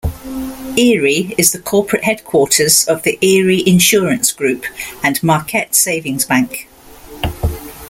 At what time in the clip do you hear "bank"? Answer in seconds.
6.25-6.67